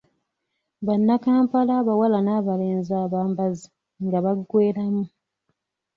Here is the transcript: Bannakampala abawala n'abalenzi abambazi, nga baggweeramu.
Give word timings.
Bannakampala 0.85 1.71
abawala 1.81 2.19
n'abalenzi 2.23 2.91
abambazi, 3.03 3.67
nga 4.05 4.17
baggweeramu. 4.25 5.03